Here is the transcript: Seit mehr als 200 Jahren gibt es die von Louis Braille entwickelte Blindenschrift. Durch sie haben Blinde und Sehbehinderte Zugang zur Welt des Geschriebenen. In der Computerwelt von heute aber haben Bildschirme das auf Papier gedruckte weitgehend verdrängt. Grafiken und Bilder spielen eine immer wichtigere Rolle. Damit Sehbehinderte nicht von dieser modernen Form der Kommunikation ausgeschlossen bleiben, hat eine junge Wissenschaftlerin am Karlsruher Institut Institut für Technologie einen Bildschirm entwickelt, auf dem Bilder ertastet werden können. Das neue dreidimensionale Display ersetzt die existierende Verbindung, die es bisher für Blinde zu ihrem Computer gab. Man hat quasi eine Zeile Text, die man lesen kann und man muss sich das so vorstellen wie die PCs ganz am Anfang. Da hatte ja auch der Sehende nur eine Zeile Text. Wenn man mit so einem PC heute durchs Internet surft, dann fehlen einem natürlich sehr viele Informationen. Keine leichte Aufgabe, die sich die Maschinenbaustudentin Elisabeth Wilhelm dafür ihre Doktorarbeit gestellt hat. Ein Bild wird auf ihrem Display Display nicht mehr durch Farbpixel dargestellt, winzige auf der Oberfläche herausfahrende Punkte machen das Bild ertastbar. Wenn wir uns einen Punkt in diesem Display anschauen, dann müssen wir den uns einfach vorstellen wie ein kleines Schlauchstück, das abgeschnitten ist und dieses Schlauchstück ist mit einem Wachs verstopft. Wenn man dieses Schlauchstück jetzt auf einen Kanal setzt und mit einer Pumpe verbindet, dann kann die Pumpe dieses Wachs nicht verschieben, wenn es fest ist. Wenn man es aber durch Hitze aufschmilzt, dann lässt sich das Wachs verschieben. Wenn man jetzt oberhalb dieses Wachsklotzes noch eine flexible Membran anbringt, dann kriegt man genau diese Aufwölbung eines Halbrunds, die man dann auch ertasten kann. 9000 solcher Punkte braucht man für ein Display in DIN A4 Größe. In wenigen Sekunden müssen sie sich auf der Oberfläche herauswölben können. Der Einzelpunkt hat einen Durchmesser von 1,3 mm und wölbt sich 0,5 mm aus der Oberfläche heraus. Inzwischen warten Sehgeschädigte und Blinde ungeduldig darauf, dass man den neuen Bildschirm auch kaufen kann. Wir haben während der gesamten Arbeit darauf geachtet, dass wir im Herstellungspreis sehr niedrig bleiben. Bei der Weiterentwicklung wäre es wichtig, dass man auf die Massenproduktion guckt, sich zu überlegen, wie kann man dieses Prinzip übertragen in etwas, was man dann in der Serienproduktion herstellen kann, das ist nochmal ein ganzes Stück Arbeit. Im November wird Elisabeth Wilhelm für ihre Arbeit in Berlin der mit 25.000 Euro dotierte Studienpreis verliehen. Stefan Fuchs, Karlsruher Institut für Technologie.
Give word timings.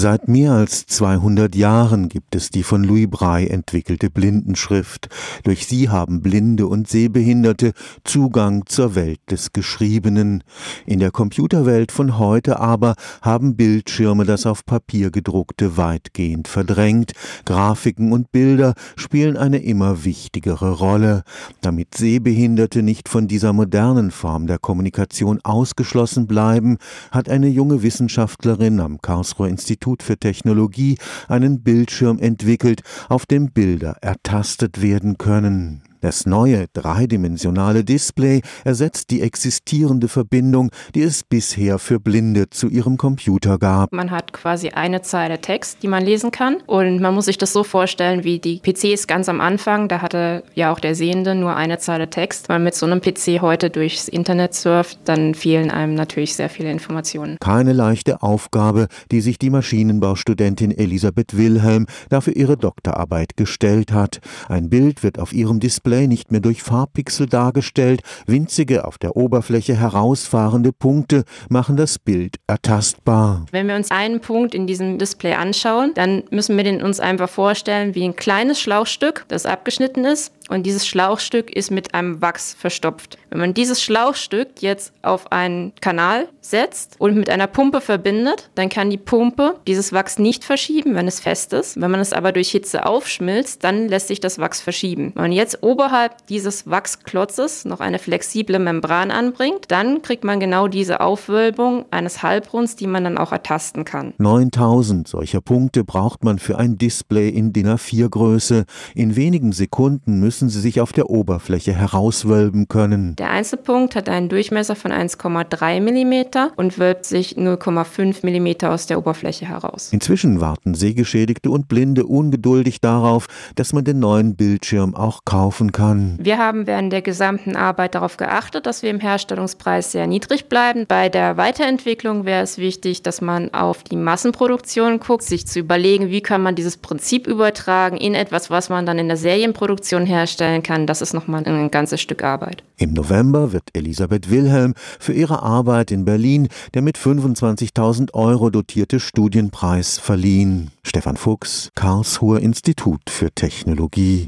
Seit 0.00 0.28
mehr 0.28 0.52
als 0.52 0.86
200 0.86 1.56
Jahren 1.56 2.08
gibt 2.08 2.36
es 2.36 2.50
die 2.50 2.62
von 2.62 2.84
Louis 2.84 3.08
Braille 3.10 3.48
entwickelte 3.48 4.10
Blindenschrift. 4.10 5.08
Durch 5.42 5.66
sie 5.66 5.88
haben 5.88 6.22
Blinde 6.22 6.68
und 6.68 6.86
Sehbehinderte 6.86 7.72
Zugang 8.04 8.64
zur 8.66 8.94
Welt 8.94 9.18
des 9.28 9.52
Geschriebenen. 9.52 10.44
In 10.86 11.00
der 11.00 11.10
Computerwelt 11.10 11.90
von 11.90 12.16
heute 12.16 12.60
aber 12.60 12.94
haben 13.22 13.56
Bildschirme 13.56 14.24
das 14.24 14.46
auf 14.46 14.64
Papier 14.64 15.10
gedruckte 15.10 15.76
weitgehend 15.76 16.46
verdrängt. 16.46 17.10
Grafiken 17.44 18.12
und 18.12 18.30
Bilder 18.30 18.74
spielen 18.94 19.36
eine 19.36 19.58
immer 19.58 20.04
wichtigere 20.04 20.78
Rolle. 20.78 21.24
Damit 21.60 21.96
Sehbehinderte 21.96 22.84
nicht 22.84 23.08
von 23.08 23.26
dieser 23.26 23.52
modernen 23.52 24.12
Form 24.12 24.46
der 24.46 24.60
Kommunikation 24.60 25.40
ausgeschlossen 25.42 26.28
bleiben, 26.28 26.78
hat 27.10 27.28
eine 27.28 27.48
junge 27.48 27.82
Wissenschaftlerin 27.82 28.78
am 28.78 29.02
Karlsruher 29.02 29.48
Institut 29.48 29.87
Institut 29.88 30.02
für 30.02 30.18
Technologie 30.18 30.98
einen 31.28 31.62
Bildschirm 31.62 32.18
entwickelt, 32.18 32.82
auf 33.08 33.24
dem 33.24 33.52
Bilder 33.52 33.96
ertastet 34.02 34.82
werden 34.82 35.16
können. 35.16 35.87
Das 36.00 36.26
neue 36.26 36.66
dreidimensionale 36.74 37.82
Display 37.82 38.42
ersetzt 38.64 39.10
die 39.10 39.20
existierende 39.20 40.06
Verbindung, 40.06 40.70
die 40.94 41.02
es 41.02 41.24
bisher 41.24 41.80
für 41.80 41.98
Blinde 41.98 42.50
zu 42.50 42.68
ihrem 42.68 42.96
Computer 42.96 43.58
gab. 43.58 43.92
Man 43.92 44.12
hat 44.12 44.32
quasi 44.32 44.68
eine 44.68 45.02
Zeile 45.02 45.40
Text, 45.40 45.82
die 45.82 45.88
man 45.88 46.04
lesen 46.04 46.30
kann 46.30 46.58
und 46.66 47.00
man 47.00 47.14
muss 47.14 47.24
sich 47.24 47.36
das 47.36 47.52
so 47.52 47.64
vorstellen 47.64 48.22
wie 48.22 48.38
die 48.38 48.60
PCs 48.60 49.08
ganz 49.08 49.28
am 49.28 49.40
Anfang. 49.40 49.88
Da 49.88 50.00
hatte 50.00 50.44
ja 50.54 50.72
auch 50.72 50.78
der 50.78 50.94
Sehende 50.94 51.34
nur 51.34 51.56
eine 51.56 51.78
Zeile 51.78 52.08
Text. 52.10 52.48
Wenn 52.48 52.56
man 52.56 52.64
mit 52.64 52.76
so 52.76 52.86
einem 52.86 53.00
PC 53.00 53.42
heute 53.42 53.68
durchs 53.68 54.06
Internet 54.06 54.54
surft, 54.54 55.00
dann 55.04 55.34
fehlen 55.34 55.72
einem 55.72 55.94
natürlich 55.94 56.36
sehr 56.36 56.48
viele 56.48 56.70
Informationen. 56.70 57.38
Keine 57.40 57.72
leichte 57.72 58.22
Aufgabe, 58.22 58.86
die 59.10 59.20
sich 59.20 59.38
die 59.38 59.50
Maschinenbaustudentin 59.50 60.70
Elisabeth 60.70 61.36
Wilhelm 61.36 61.86
dafür 62.08 62.36
ihre 62.36 62.56
Doktorarbeit 62.56 63.36
gestellt 63.36 63.92
hat. 63.92 64.20
Ein 64.48 64.70
Bild 64.70 65.02
wird 65.02 65.18
auf 65.18 65.32
ihrem 65.32 65.58
Display 65.58 65.87
Display 65.88 66.06
nicht 66.06 66.30
mehr 66.30 66.40
durch 66.40 66.62
Farbpixel 66.62 67.26
dargestellt, 67.26 68.02
winzige 68.26 68.84
auf 68.84 68.98
der 68.98 69.16
Oberfläche 69.16 69.74
herausfahrende 69.74 70.70
Punkte 70.70 71.24
machen 71.48 71.78
das 71.78 71.98
Bild 71.98 72.36
ertastbar. 72.46 73.46
Wenn 73.52 73.68
wir 73.68 73.74
uns 73.74 73.90
einen 73.90 74.20
Punkt 74.20 74.54
in 74.54 74.66
diesem 74.66 74.98
Display 74.98 75.32
anschauen, 75.32 75.92
dann 75.94 76.24
müssen 76.30 76.58
wir 76.58 76.64
den 76.64 76.82
uns 76.82 77.00
einfach 77.00 77.30
vorstellen 77.30 77.94
wie 77.94 78.04
ein 78.04 78.16
kleines 78.16 78.60
Schlauchstück, 78.60 79.24
das 79.28 79.46
abgeschnitten 79.46 80.04
ist 80.04 80.34
und 80.48 80.64
dieses 80.64 80.86
Schlauchstück 80.86 81.54
ist 81.54 81.70
mit 81.70 81.94
einem 81.94 82.20
Wachs 82.20 82.54
verstopft. 82.58 83.18
Wenn 83.30 83.38
man 83.38 83.54
dieses 83.54 83.82
Schlauchstück 83.82 84.60
jetzt 84.60 84.92
auf 85.02 85.30
einen 85.30 85.72
Kanal 85.80 86.28
setzt 86.40 86.96
und 86.98 87.16
mit 87.16 87.28
einer 87.28 87.46
Pumpe 87.46 87.80
verbindet, 87.80 88.50
dann 88.54 88.70
kann 88.70 88.90
die 88.90 88.96
Pumpe 88.96 89.56
dieses 89.66 89.92
Wachs 89.92 90.18
nicht 90.18 90.44
verschieben, 90.44 90.94
wenn 90.94 91.06
es 91.06 91.20
fest 91.20 91.52
ist. 91.52 91.80
Wenn 91.80 91.90
man 91.90 92.00
es 92.00 92.14
aber 92.14 92.32
durch 92.32 92.50
Hitze 92.50 92.86
aufschmilzt, 92.86 93.62
dann 93.62 93.88
lässt 93.88 94.08
sich 94.08 94.20
das 94.20 94.38
Wachs 94.38 94.60
verschieben. 94.60 95.12
Wenn 95.14 95.24
man 95.24 95.32
jetzt 95.32 95.62
oberhalb 95.78 96.26
dieses 96.26 96.68
Wachsklotzes 96.68 97.64
noch 97.64 97.78
eine 97.78 98.00
flexible 98.00 98.58
Membran 98.58 99.12
anbringt, 99.12 99.66
dann 99.68 100.02
kriegt 100.02 100.24
man 100.24 100.40
genau 100.40 100.66
diese 100.66 101.00
Aufwölbung 101.00 101.84
eines 101.92 102.24
Halbrunds, 102.24 102.74
die 102.74 102.88
man 102.88 103.04
dann 103.04 103.16
auch 103.16 103.30
ertasten 103.30 103.84
kann. 103.84 104.12
9000 104.18 105.06
solcher 105.06 105.40
Punkte 105.40 105.84
braucht 105.84 106.24
man 106.24 106.40
für 106.40 106.58
ein 106.58 106.78
Display 106.78 107.28
in 107.28 107.52
DIN 107.52 107.68
A4 107.68 108.08
Größe. 108.08 108.64
In 108.96 109.14
wenigen 109.14 109.52
Sekunden 109.52 110.18
müssen 110.18 110.48
sie 110.48 110.60
sich 110.60 110.80
auf 110.80 110.92
der 110.92 111.10
Oberfläche 111.10 111.72
herauswölben 111.72 112.66
können. 112.66 113.14
Der 113.14 113.30
Einzelpunkt 113.30 113.94
hat 113.94 114.08
einen 114.08 114.28
Durchmesser 114.28 114.74
von 114.74 114.90
1,3 114.90 115.80
mm 115.80 116.54
und 116.56 116.80
wölbt 116.80 117.04
sich 117.04 117.36
0,5 117.36 118.26
mm 118.26 118.66
aus 118.66 118.86
der 118.86 118.98
Oberfläche 118.98 119.46
heraus. 119.46 119.92
Inzwischen 119.92 120.40
warten 120.40 120.74
Sehgeschädigte 120.74 121.50
und 121.50 121.68
Blinde 121.68 122.04
ungeduldig 122.04 122.80
darauf, 122.80 123.28
dass 123.54 123.72
man 123.72 123.84
den 123.84 124.00
neuen 124.00 124.34
Bildschirm 124.34 124.96
auch 124.96 125.20
kaufen 125.24 125.67
kann. 125.72 126.18
Wir 126.20 126.38
haben 126.38 126.66
während 126.66 126.92
der 126.92 127.02
gesamten 127.02 127.56
Arbeit 127.56 127.94
darauf 127.94 128.16
geachtet, 128.16 128.66
dass 128.66 128.82
wir 128.82 128.90
im 128.90 129.00
Herstellungspreis 129.00 129.92
sehr 129.92 130.06
niedrig 130.06 130.48
bleiben. 130.48 130.84
Bei 130.86 131.08
der 131.08 131.36
Weiterentwicklung 131.36 132.24
wäre 132.24 132.42
es 132.42 132.58
wichtig, 132.58 133.02
dass 133.02 133.20
man 133.20 133.52
auf 133.54 133.82
die 133.82 133.96
Massenproduktion 133.96 135.00
guckt, 135.00 135.24
sich 135.24 135.46
zu 135.46 135.60
überlegen, 135.60 136.10
wie 136.10 136.20
kann 136.20 136.42
man 136.42 136.54
dieses 136.54 136.76
Prinzip 136.76 137.26
übertragen 137.26 137.96
in 137.96 138.14
etwas, 138.14 138.50
was 138.50 138.68
man 138.68 138.86
dann 138.86 138.98
in 138.98 139.08
der 139.08 139.16
Serienproduktion 139.16 140.06
herstellen 140.06 140.62
kann, 140.62 140.86
das 140.86 141.02
ist 141.02 141.14
nochmal 141.14 141.44
ein 141.44 141.70
ganzes 141.70 142.00
Stück 142.00 142.22
Arbeit. 142.22 142.62
Im 142.76 142.92
November 142.92 143.52
wird 143.52 143.64
Elisabeth 143.72 144.30
Wilhelm 144.30 144.74
für 144.98 145.12
ihre 145.12 145.42
Arbeit 145.42 145.90
in 145.90 146.04
Berlin 146.04 146.48
der 146.74 146.82
mit 146.82 146.98
25.000 146.98 148.14
Euro 148.14 148.50
dotierte 148.50 149.00
Studienpreis 149.00 149.98
verliehen. 149.98 150.70
Stefan 150.82 151.16
Fuchs, 151.16 151.70
Karlsruher 151.74 152.40
Institut 152.40 153.00
für 153.08 153.30
Technologie. 153.30 154.26